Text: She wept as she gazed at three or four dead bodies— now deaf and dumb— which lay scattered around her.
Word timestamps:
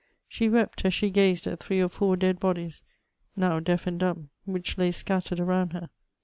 She 0.27 0.49
wept 0.49 0.83
as 0.83 0.95
she 0.95 1.11
gazed 1.11 1.45
at 1.45 1.59
three 1.59 1.79
or 1.79 1.87
four 1.87 2.15
dead 2.17 2.39
bodies— 2.39 2.81
now 3.35 3.59
deaf 3.59 3.85
and 3.85 3.99
dumb— 3.99 4.31
which 4.45 4.75
lay 4.75 4.91
scattered 4.91 5.39
around 5.39 5.73
her. 5.73 5.91